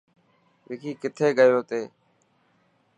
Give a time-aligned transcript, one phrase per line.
[0.67, 1.81] وڪي ڪٿي گيو تي.